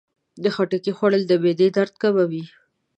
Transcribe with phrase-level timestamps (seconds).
[0.43, 2.43] د خټکي خوړل د معدې درد کموي.